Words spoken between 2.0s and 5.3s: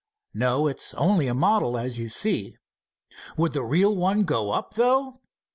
see." "Would the real one go up, though?"